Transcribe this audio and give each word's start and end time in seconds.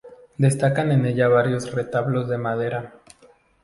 Destacan 0.39 0.91
en 0.91 1.05
ella 1.05 1.27
varios 1.27 1.71
retablos 1.75 2.27
de 2.27 2.39
madera. 2.39 2.95